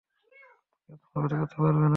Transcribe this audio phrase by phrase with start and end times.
[0.83, 1.89] কেউ তোমার ক্ষতি করতে পারবে না।